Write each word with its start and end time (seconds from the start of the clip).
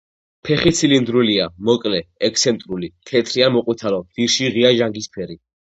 ფეხი 0.47 0.71
ცილინდრულია, 0.77 1.45
მოკლე, 1.69 2.01
ექსცენტრული, 2.29 2.93
თეთრი 3.11 3.47
ან 3.51 3.57
მოყვითალო, 3.61 4.05
ძირში 4.19 4.53
ღია 4.59 4.77
ჟანგისფერი. 4.83 5.45